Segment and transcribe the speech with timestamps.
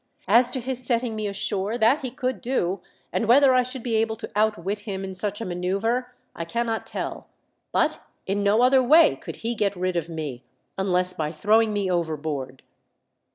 [0.27, 2.81] As to his setting me ashore, that he could do,
[3.13, 6.87] and whether I should be able to outwit him in such a manoeuvre, I cannot
[6.87, 7.27] tell;
[7.71, 10.43] but in no other way could he get rid of me,
[10.75, 12.63] unless by throwing me overboard."